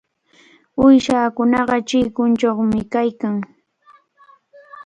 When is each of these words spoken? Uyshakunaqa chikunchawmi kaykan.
Uyshakunaqa 0.85 1.77
chikunchawmi 1.87 2.79
kaykan. 2.93 3.35